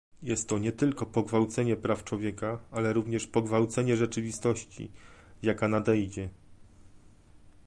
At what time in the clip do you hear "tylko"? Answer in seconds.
0.71-1.05